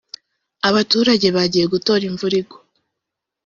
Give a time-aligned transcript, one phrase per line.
[0.69, 2.59] abaturage bagiye gutoraimvura igwa